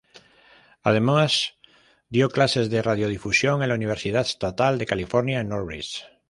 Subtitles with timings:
[0.81, 1.59] Además,
[2.09, 6.05] dio clases de radiodifusión en la Universidad Estatal de California en Northridge.